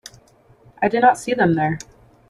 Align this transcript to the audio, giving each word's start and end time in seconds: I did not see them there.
I 0.81 0.87
did 0.87 1.01
not 1.01 1.19
see 1.19 1.35
them 1.35 1.53
there. 1.53 1.77